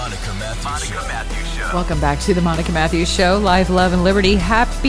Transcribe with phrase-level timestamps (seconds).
[0.00, 1.08] The Monica Matthews Show.
[1.08, 1.70] Matthews Show.
[1.74, 4.34] Welcome back to the Monica Matthews Show, Life, Love, and Liberty.
[4.34, 4.88] Happy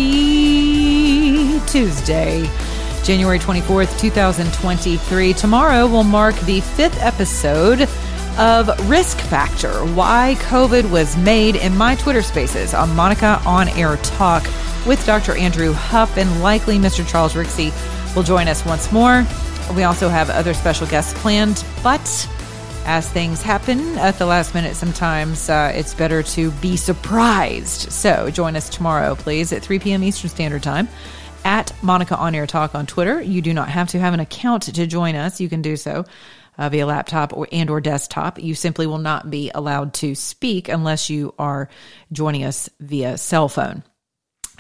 [1.68, 2.50] Tuesday,
[3.04, 5.34] January 24th, 2023.
[5.34, 7.90] Tomorrow will mark the fifth episode
[8.40, 13.98] of Risk Factor Why COVID Was Made in my Twitter spaces on Monica On Air
[13.98, 14.44] Talk
[14.88, 15.36] with Dr.
[15.36, 17.06] Andrew Huff and likely Mr.
[17.06, 17.74] Charles Rixey
[18.16, 19.28] will join us once more.
[19.76, 22.00] We also have other special guests planned, but
[22.86, 27.92] as things happen at the last minute, sometimes uh, it's better to be surprised.
[27.92, 30.04] So join us tomorrow, please, at 3 p.m.
[30.04, 30.88] Eastern Standard Time
[31.44, 33.22] at Monica On Air Talk on Twitter.
[33.22, 35.40] You do not have to have an account to join us.
[35.40, 36.06] You can do so
[36.58, 38.40] uh, via laptop or and or desktop.
[38.40, 41.70] You simply will not be allowed to speak unless you are
[42.12, 43.84] joining us via cell phone.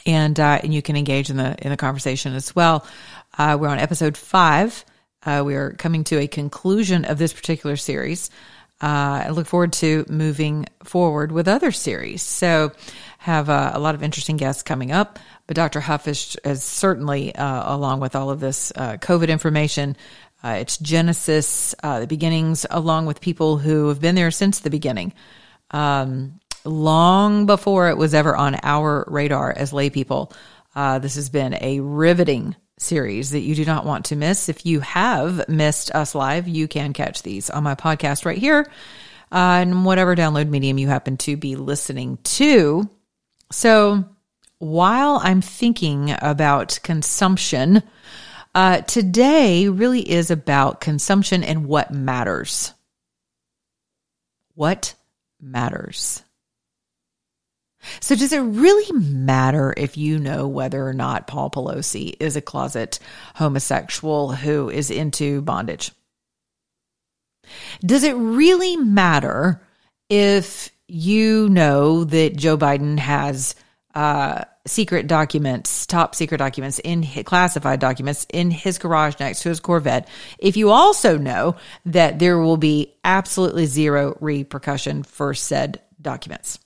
[0.05, 2.85] And uh, and you can engage in the in the conversation as well.
[3.37, 4.83] Uh, we're on episode five.
[5.23, 8.29] Uh, we are coming to a conclusion of this particular series.
[8.81, 12.23] Uh, I look forward to moving forward with other series.
[12.23, 12.71] So,
[13.19, 15.19] have uh, a lot of interesting guests coming up.
[15.45, 15.79] But Dr.
[15.79, 19.95] Huff is, is certainly, uh, along with all of this uh, COVID information,
[20.43, 25.13] uh, its genesis, the beginnings, along with people who have been there since the beginning,
[25.69, 30.33] um, long before it was ever on our radar as lay people.
[30.73, 34.49] This has been a riveting series that you do not want to miss.
[34.49, 38.69] If you have missed us live, you can catch these on my podcast right here,
[39.31, 42.89] uh, and whatever download medium you happen to be listening to.
[43.51, 44.05] So
[44.59, 47.83] while I'm thinking about consumption,
[48.53, 52.73] uh, today really is about consumption and what matters.
[54.53, 54.93] What
[55.39, 56.23] matters?
[57.99, 62.41] So, does it really matter if you know whether or not Paul Pelosi is a
[62.41, 62.99] closet
[63.35, 65.91] homosexual who is into bondage?
[67.81, 69.61] Does it really matter
[70.09, 73.55] if you know that Joe Biden has
[73.95, 79.59] uh, secret documents, top secret documents in classified documents in his garage next to his
[79.59, 80.07] Corvette?
[80.37, 81.55] If you also know
[81.85, 86.59] that there will be absolutely zero repercussion for said documents.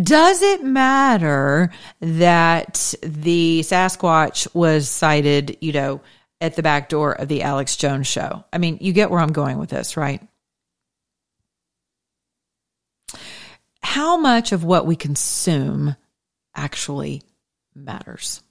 [0.00, 1.70] Does it matter
[2.00, 6.00] that the Sasquatch was sighted, you know,
[6.40, 8.44] at the back door of the Alex Jones show?
[8.52, 10.22] I mean, you get where I'm going with this, right?
[13.82, 15.96] How much of what we consume
[16.54, 17.22] actually
[17.74, 18.42] matters?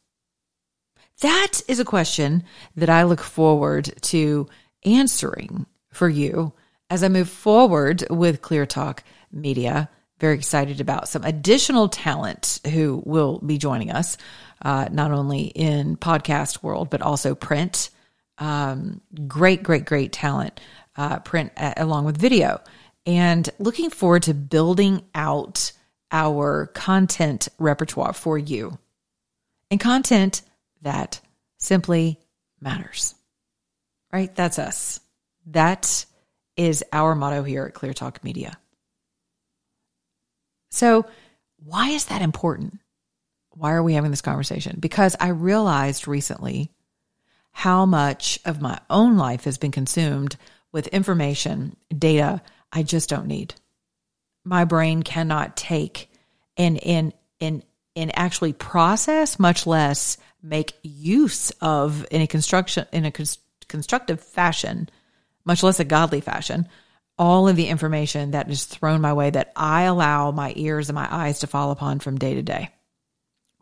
[1.21, 2.43] That is a question
[2.75, 4.47] that I look forward to
[4.85, 6.53] answering for you
[6.89, 13.01] as I move forward with Clear Talk Media very excited about some additional talent who
[13.05, 14.17] will be joining us,
[14.61, 17.89] uh, not only in podcast world but also print.
[18.37, 20.59] Um, great, great, great talent,
[20.95, 22.61] uh, print uh, along with video,
[23.05, 25.71] and looking forward to building out
[26.11, 28.77] our content repertoire for you,
[29.69, 30.41] and content
[30.81, 31.19] that
[31.57, 32.19] simply
[32.61, 33.15] matters.
[34.11, 34.33] Right?
[34.35, 34.99] That's us.
[35.47, 36.05] That
[36.55, 38.57] is our motto here at Clear Talk Media.
[40.73, 41.05] So,
[41.63, 42.79] why is that important?
[43.51, 44.77] Why are we having this conversation?
[44.79, 46.71] Because I realized recently
[47.51, 50.35] how much of my own life has been consumed
[50.71, 52.41] with information, data
[52.71, 53.53] I just don't need.
[54.43, 56.09] My brain cannot take
[56.57, 57.63] and and and
[57.95, 63.11] and actually process, much less make use of in a construction in a
[63.67, 64.89] constructive fashion,
[65.45, 66.67] much less a godly fashion,
[67.17, 70.95] all of the information that is thrown my way that I allow my ears and
[70.95, 72.69] my eyes to fall upon from day to day,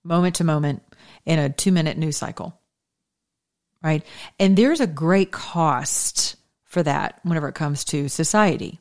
[0.03, 0.83] moment to moment
[1.25, 2.57] in a two minute news cycle.
[3.83, 4.05] Right.
[4.39, 8.79] And there's a great cost for that whenever it comes to society.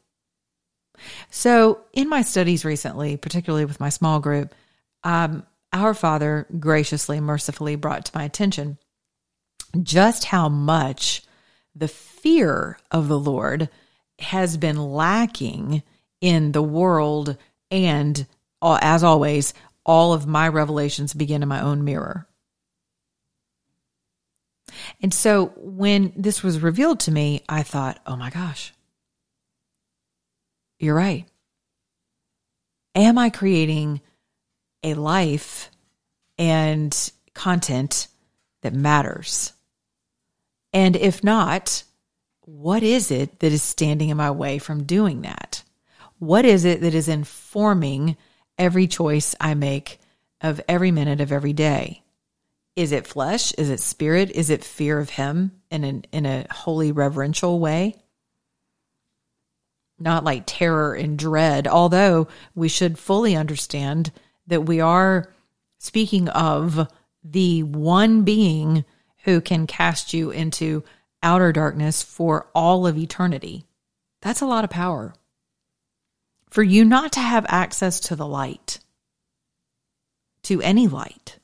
[1.30, 4.54] So, in my studies recently, particularly with my small group,
[5.02, 8.78] um, our Father graciously, mercifully brought to my attention
[9.82, 11.22] just how much
[11.74, 13.68] the fear of the Lord
[14.20, 15.82] has been lacking
[16.20, 17.36] in the world
[17.70, 18.26] and
[18.62, 22.26] uh, as always all of my revelations begin in my own mirror
[25.02, 28.72] and so when this was revealed to me i thought oh my gosh
[30.78, 31.26] you're right
[32.94, 34.00] Am I creating
[34.82, 35.70] a life
[36.38, 38.08] and content
[38.62, 39.52] that matters?
[40.72, 41.84] And if not,
[42.56, 45.62] what is it that is standing in my way from doing that?
[46.18, 48.16] What is it that is informing
[48.58, 50.00] every choice I make
[50.40, 52.02] of every minute of every day?
[52.74, 53.52] Is it flesh?
[53.52, 54.30] Is it spirit?
[54.32, 57.96] Is it fear of Him in an, in a holy reverential way?
[59.98, 64.10] Not like terror and dread, although we should fully understand
[64.48, 65.32] that we are
[65.78, 66.88] speaking of
[67.22, 68.84] the one being
[69.24, 70.82] who can cast you into
[71.22, 73.64] outer darkness for all of eternity.
[74.22, 75.14] That's a lot of power.
[76.50, 78.80] For you not to have access to the light,
[80.44, 81.38] to any light,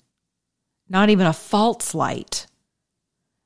[0.89, 2.47] not even a false light,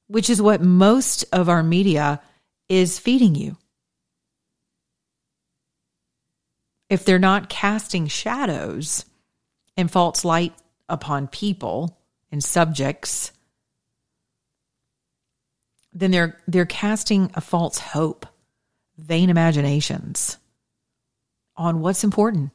[0.06, 2.20] which is what most of our media
[2.68, 3.56] is feeding you.
[6.88, 9.04] If they're not casting shadows
[9.76, 10.54] and false light
[10.88, 11.98] upon people
[12.32, 13.32] and subjects,
[15.92, 18.26] then they're they're casting a false hope,
[18.96, 20.38] vain imaginations
[21.56, 22.50] on what's important.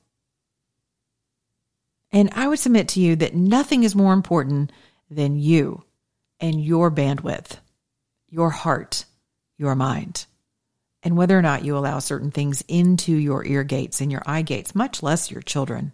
[2.11, 4.71] And I would submit to you that nothing is more important
[5.09, 5.83] than you
[6.39, 7.57] and your bandwidth,
[8.29, 9.05] your heart,
[9.57, 10.25] your mind,
[11.03, 14.43] and whether or not you allow certain things into your ear gates and your eye
[14.43, 15.91] gates, much less your children.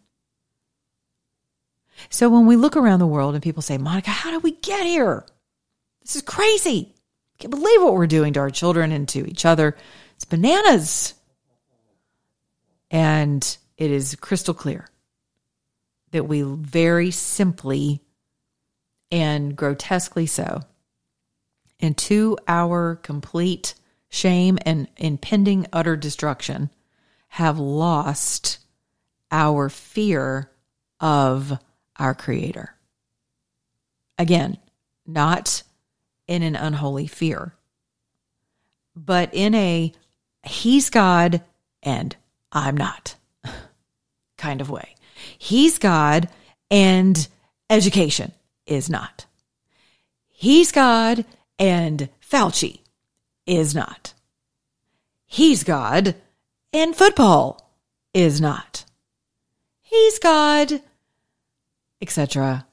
[2.10, 4.86] So when we look around the world and people say, Monica, how did we get
[4.86, 5.26] here?
[6.02, 6.96] This is crazy
[7.42, 9.76] can't believe what we're doing to our children and to each other.
[10.16, 11.16] It's bananas.
[12.92, 14.88] And it is crystal clear
[16.12, 18.02] that we very simply
[19.12, 20.62] and grotesquely so,
[21.80, 23.74] into our complete
[24.10, 26.70] shame and impending utter destruction,
[27.28, 28.60] have lost
[29.32, 30.52] our fear
[31.00, 31.58] of
[31.98, 32.76] our Creator.
[34.18, 34.58] Again,
[35.06, 35.64] not
[36.28, 37.54] in an unholy fear,
[38.96, 39.92] but in a
[40.44, 41.42] he's God
[41.84, 42.16] and
[42.52, 43.16] I'm not
[44.38, 44.96] kind of way.
[45.38, 46.30] He's God
[46.70, 47.28] and
[47.70, 48.32] education
[48.66, 49.26] is not.
[50.28, 51.26] He's God
[51.60, 52.80] and Fauci
[53.46, 54.14] is not.
[55.26, 56.16] He's God
[56.74, 57.72] and football
[58.14, 58.86] is not.
[59.82, 60.82] He's God,
[62.02, 62.66] etc.,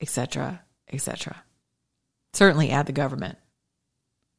[0.00, 1.42] etc., etc.
[2.34, 3.38] Certainly add the government.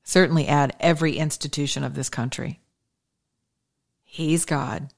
[0.03, 2.59] Certainly add every institution of this country.
[4.03, 4.89] He's God.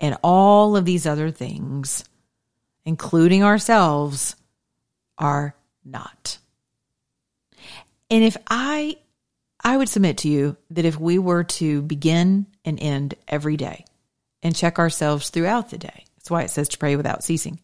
[0.00, 2.04] And all of these other things,
[2.84, 4.36] including ourselves,
[5.16, 5.54] are
[5.84, 6.38] not.
[8.10, 8.98] And if I
[9.62, 13.84] I would submit to you that if we were to begin and end every day
[14.42, 17.60] and check ourselves throughout the day, that's why it says to pray without ceasing,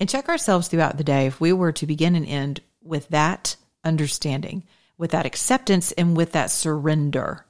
[0.00, 3.56] and check ourselves throughout the day, if we were to begin and end with that
[3.82, 4.62] understanding,
[4.96, 7.44] with that acceptance, and with that surrender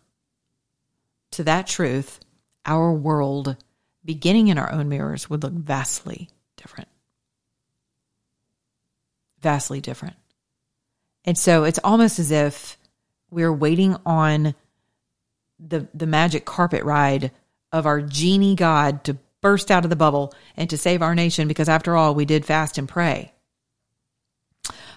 [1.32, 2.20] to that truth,
[2.64, 3.56] our world,
[4.04, 6.88] beginning in our own mirrors, would look vastly different.
[9.40, 10.16] Vastly different.
[11.24, 12.78] And so it's almost as if
[13.30, 14.54] we're waiting on
[15.58, 17.30] the the magic carpet ride
[17.72, 21.48] of our genie God to burst out of the bubble and to save our nation
[21.48, 23.33] because after all we did fast and pray.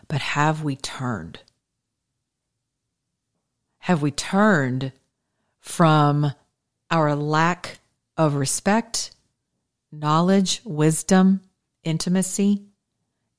[0.07, 1.39] But have we turned?
[3.79, 4.91] Have we turned
[5.59, 6.33] from
[6.89, 7.79] our lack
[8.15, 9.11] of respect,
[9.91, 11.41] knowledge, wisdom,
[11.83, 12.63] intimacy,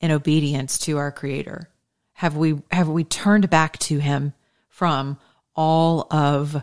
[0.00, 1.70] and obedience to our creator?
[2.14, 4.32] Have we have we turned back to him
[4.68, 5.18] from
[5.54, 6.62] all of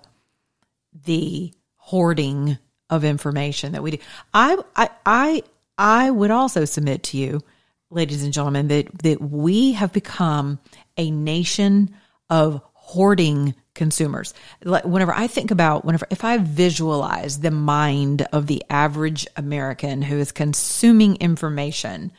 [1.05, 2.57] the hoarding
[2.89, 3.97] of information that we do?
[4.33, 5.43] I I I
[5.77, 7.41] I would also submit to you
[7.89, 10.59] ladies and gentlemen, that, that we have become
[10.97, 11.95] a nation
[12.29, 14.33] of hoarding consumers.
[14.63, 20.17] Whenever I think about, whenever, if I visualize the mind of the average American who
[20.17, 22.11] is consuming information,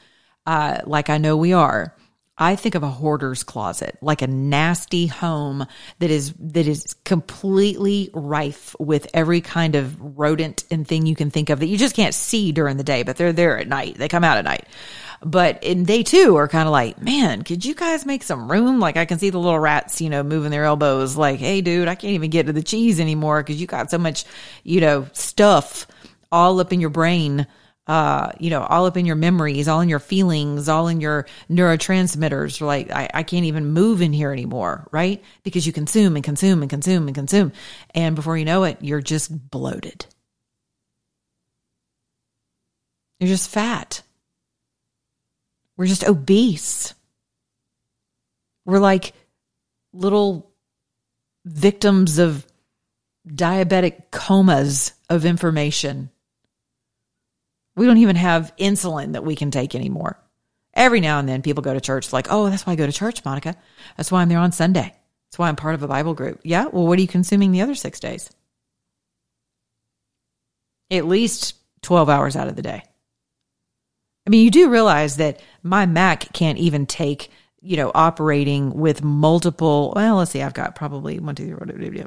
[0.45, 1.95] uh, like I know we are,
[2.39, 5.67] I think of a hoarder's closet, like a nasty home
[6.01, 11.31] that is that is completely rife with every kind of rodent and thing you can
[11.31, 13.97] think of that you just can't see during the day, but they're there at night.
[13.97, 14.67] They come out at night.
[15.23, 18.81] But and they too are kind of like, man, could you guys make some room?
[18.81, 21.89] Like I can see the little rats, you know, moving their elbows, like, hey, dude,
[21.89, 24.25] I can't even get to the cheese anymore because you got so much,
[24.63, 25.87] you know, stuff
[26.31, 27.47] all up in your brain.
[27.89, 31.25] Uh, you know, all up in your memories, all in your feelings, all in your
[31.49, 32.61] neurotransmitters.
[32.61, 35.23] Like, I, I can't even move in here anymore, right?
[35.45, 37.53] Because you consume and consume and consume and consume.
[37.95, 40.05] And before you know it, you're just bloated.
[43.21, 44.03] You're just fat.
[45.77, 46.95] We're just obese.
[48.65, 49.13] We're like
[49.93, 50.51] little
[51.45, 52.47] victims of
[53.29, 56.11] diabetic comas of information.
[57.77, 60.19] We don't even have insulin that we can take anymore.
[60.75, 62.93] Every now and then people go to church like, oh, that's why I go to
[62.93, 63.57] church, Monica.
[63.97, 64.95] That's why I'm there on Sunday.
[65.27, 66.41] That's why I'm part of a Bible group.
[66.45, 68.31] Yeah, well, what are you consuming the other six days?
[70.91, 72.83] At least 12 hours out of the day.
[74.27, 77.31] I mean, you do realize that my Mac can't even take,
[77.61, 79.93] you know, operating with multiple.
[79.95, 82.03] Well, let's see, I've got probably one, two, three,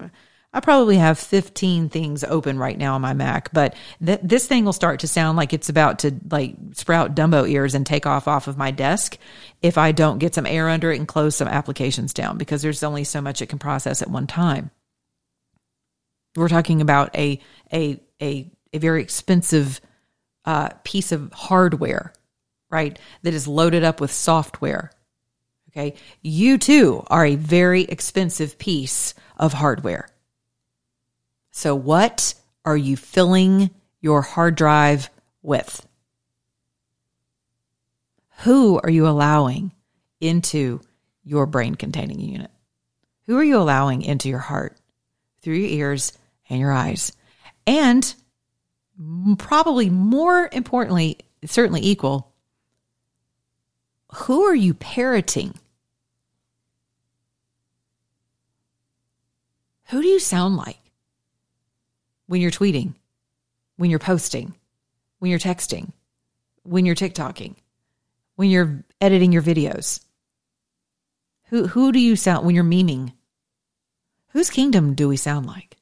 [0.51, 4.65] I probably have 15 things open right now on my Mac, but th- this thing
[4.65, 8.27] will start to sound like it's about to like sprout Dumbo ears and take off
[8.27, 9.17] off of my desk
[9.61, 12.81] if I don't get some air under it and close some applications down because there's
[12.81, 14.71] only so much it can process at one time.
[16.35, 17.39] We're talking about a
[17.71, 19.79] a a a very expensive
[20.45, 22.13] uh, piece of hardware,
[22.69, 22.97] right?
[23.23, 24.91] That is loaded up with software.
[25.69, 30.09] Okay, you too are a very expensive piece of hardware.
[31.51, 32.33] So, what
[32.65, 33.69] are you filling
[34.01, 35.09] your hard drive
[35.41, 35.85] with?
[38.43, 39.73] Who are you allowing
[40.21, 40.81] into
[41.23, 42.51] your brain containing unit?
[43.25, 44.77] Who are you allowing into your heart
[45.41, 46.13] through your ears
[46.49, 47.11] and your eyes?
[47.67, 48.13] And
[49.37, 52.31] probably more importantly, certainly equal,
[54.13, 55.53] who are you parroting?
[59.85, 60.77] Who do you sound like?
[62.29, 62.93] when you're tweeting,
[63.77, 64.53] when you're posting,
[65.17, 65.91] when you're texting,
[66.61, 67.55] when you're TikToking,
[68.35, 69.99] when you're editing your videos?
[71.45, 73.13] Who who do you sound when you're memeing?
[74.29, 75.75] Whose kingdom do we sound like?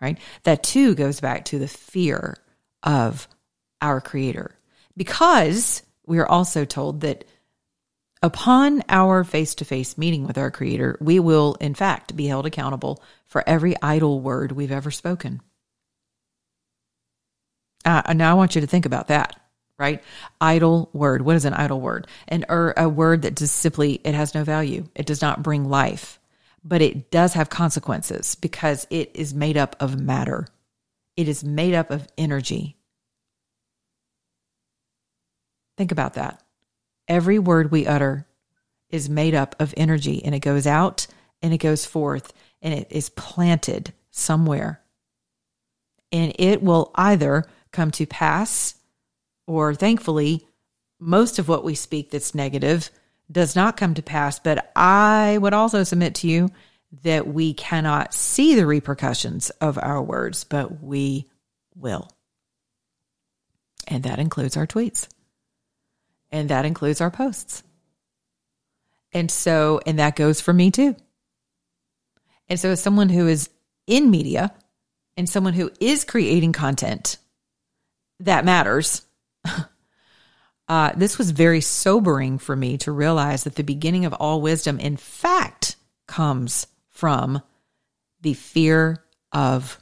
[0.00, 0.18] Right?
[0.44, 2.36] That too goes back to the fear
[2.82, 3.28] of
[3.82, 4.56] our creator.
[4.96, 7.24] Because we are also told that
[8.22, 12.44] Upon our face to face meeting with our Creator, we will, in fact, be held
[12.44, 15.40] accountable for every idle word we've ever spoken.
[17.82, 19.40] Uh, now I want you to think about that,
[19.78, 20.02] right?
[20.38, 21.22] Idle word.
[21.22, 22.08] What is an idle word?
[22.28, 24.84] An er, a word that just simply it has no value.
[24.94, 26.19] It does not bring life,
[26.62, 30.46] but it does have consequences because it is made up of matter.
[31.16, 32.76] It is made up of energy.
[35.76, 36.42] Think about that.
[37.08, 38.26] Every word we utter
[38.90, 41.06] is made up of energy and it goes out
[41.42, 44.82] and it goes forth and it is planted somewhere.
[46.12, 48.74] And it will either come to pass
[49.46, 50.46] or thankfully,
[50.98, 52.90] most of what we speak that's negative
[53.30, 54.38] does not come to pass.
[54.38, 56.50] But I would also submit to you
[57.02, 61.28] that we cannot see the repercussions of our words, but we
[61.74, 62.10] will.
[63.86, 65.08] And that includes our tweets.
[66.30, 67.62] And that includes our posts.
[69.12, 70.96] And so, and that goes for me too.
[72.48, 73.50] And so, as someone who is
[73.86, 74.52] in media
[75.16, 77.16] and someone who is creating content
[78.20, 79.02] that matters,
[80.70, 84.78] uh, this was very sobering for me to realize that the beginning of all wisdom,
[84.78, 85.74] in fact,
[86.06, 87.42] comes from
[88.20, 89.80] the fear of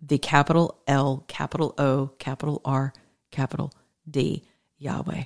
[0.00, 2.94] the capital L, capital O, capital R,
[3.30, 3.74] capital
[4.10, 4.42] D,
[4.78, 5.24] Yahweh.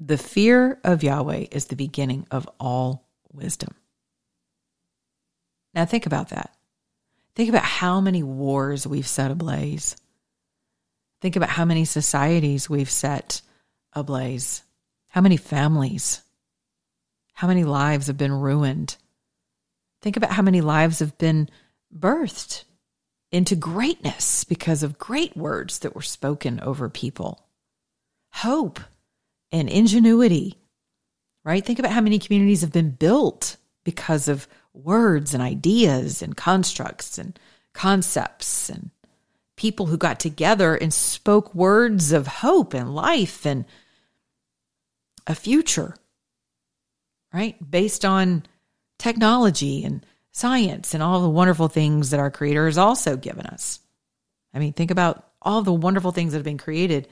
[0.00, 3.74] The fear of Yahweh is the beginning of all wisdom.
[5.72, 6.54] Now, think about that.
[7.34, 9.96] Think about how many wars we've set ablaze.
[11.20, 13.40] Think about how many societies we've set
[13.92, 14.62] ablaze,
[15.08, 16.22] how many families,
[17.32, 18.96] how many lives have been ruined.
[20.02, 21.48] Think about how many lives have been
[21.96, 22.64] birthed
[23.32, 27.46] into greatness because of great words that were spoken over people.
[28.32, 28.80] Hope
[29.50, 30.58] and ingenuity,
[31.44, 31.64] right?
[31.64, 37.18] Think about how many communities have been built because of words and ideas and constructs
[37.18, 37.38] and
[37.72, 38.90] concepts and
[39.56, 43.64] people who got together and spoke words of hope and life and
[45.26, 45.96] a future,
[47.32, 47.56] right?
[47.68, 48.44] Based on
[48.98, 53.80] technology and science and all the wonderful things that our creator has also given us.
[54.52, 57.08] I mean, think about all the wonderful things that have been created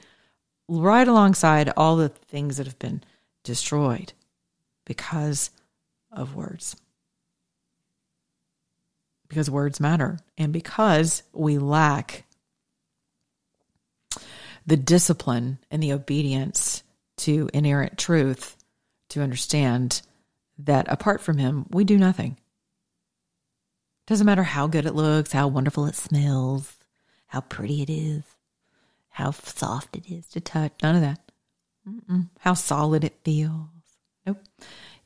[0.67, 3.03] right alongside all the things that have been
[3.43, 4.13] destroyed
[4.85, 5.49] because
[6.11, 6.75] of words.
[9.27, 12.24] Because words matter, and because we lack
[14.65, 16.83] the discipline and the obedience
[17.17, 18.57] to inerrant truth
[19.09, 20.01] to understand
[20.57, 22.37] that apart from Him, we do nothing.
[24.07, 26.73] Doesn't matter how good it looks, how wonderful it smells,
[27.27, 28.23] how pretty it is,
[29.09, 30.73] how soft it is to touch.
[30.83, 31.19] None of that.
[31.87, 32.29] Mm-mm.
[32.39, 33.69] How solid it feels.
[34.25, 34.41] Nope.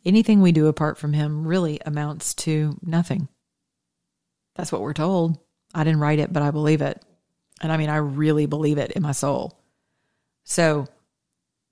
[0.05, 3.27] Anything we do apart from Him really amounts to nothing.
[4.55, 5.37] That's what we're told.
[5.73, 7.03] I didn't write it, but I believe it.
[7.61, 9.59] And I mean, I really believe it in my soul.
[10.43, 10.87] So,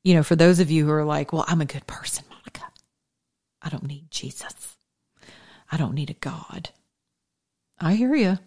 [0.03, 2.65] you know, for those of you who are like, well, I'm a good person, Monica,
[3.61, 4.77] I don't need Jesus.
[5.71, 6.69] I don't need a God.
[7.79, 8.37] I hear you.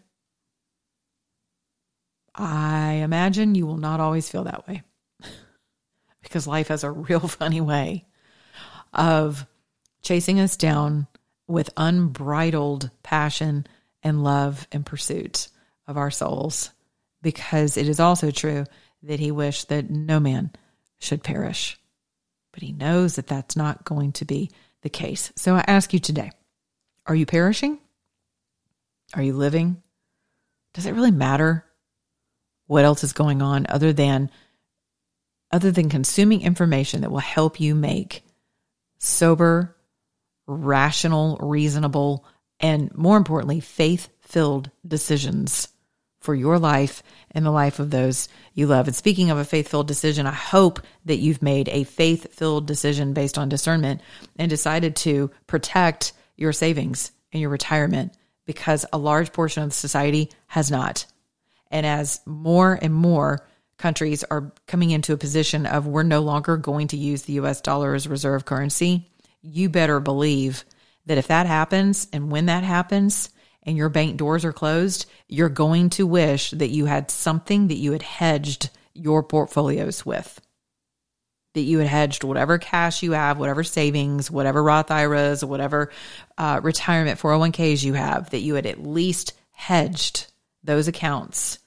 [2.35, 4.83] I imagine you will not always feel that way
[6.23, 8.07] because life has a real funny way
[8.93, 9.47] of
[10.03, 11.07] chasing us down
[11.47, 13.67] with unbridled passion
[14.03, 15.49] and love and pursuit
[15.87, 16.71] of our souls
[17.23, 18.65] because it is also true
[19.03, 20.51] that he wished that no man
[20.99, 21.79] should perish.
[22.53, 24.51] But he knows that that's not going to be
[24.83, 25.33] the case.
[25.37, 26.31] So I ask you today
[27.07, 27.79] are you perishing?
[29.15, 29.83] Are you living?
[30.75, 31.65] Does it really matter
[32.67, 34.31] what else is going on other than
[35.51, 38.23] other than consuming information that will help you make
[38.99, 39.77] sober,
[40.47, 42.25] rational, reasonable,
[42.61, 45.67] and more importantly, faith-filled decisions
[46.21, 48.87] for your life and the life of those you love.
[48.87, 52.67] And speaking of a faith filled decision, I hope that you've made a faith filled
[52.67, 54.03] decision based on discernment
[54.37, 58.15] and decided to protect your savings and your retirement
[58.47, 61.07] because a large portion of society has not.
[61.71, 63.47] And as more and more
[63.79, 67.61] countries are coming into a position of we're no longer going to use the US
[67.61, 69.09] dollar as reserve currency,
[69.41, 70.65] you better believe
[71.07, 73.31] that if that happens and when that happens,
[73.63, 77.77] and your bank doors are closed, you're going to wish that you had something that
[77.77, 80.41] you had hedged your portfolios with.
[81.55, 85.91] That you had hedged whatever cash you have, whatever savings, whatever Roth IRAs, whatever
[86.39, 90.27] uh, retirement 401ks you have, that you had at least hedged
[90.63, 91.59] those accounts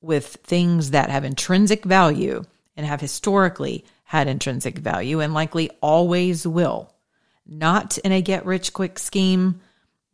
[0.00, 2.44] with things that have intrinsic value
[2.76, 6.94] and have historically had intrinsic value and likely always will.
[7.46, 9.60] Not in a get rich quick scheme,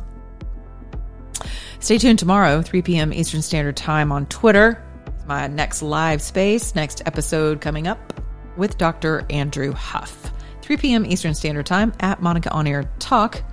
[1.79, 3.13] Stay tuned tomorrow, 3 p.m.
[3.13, 4.81] Eastern Standard Time on Twitter.
[5.27, 8.21] My next live space, next episode coming up
[8.57, 9.25] with Dr.
[9.29, 10.31] Andrew Huff.
[10.61, 11.05] 3 p.m.
[11.05, 13.43] Eastern Standard Time at Monica On Air Talk.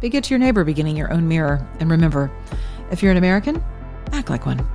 [0.00, 1.66] Be good to your neighbor, beginning your own mirror.
[1.78, 2.30] And remember,
[2.90, 3.62] if you're an American,
[4.12, 4.66] act like one.